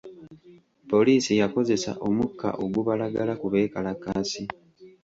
[0.89, 4.43] Poliisi yakozesa omukka ogubalagala ku beekalakaasi.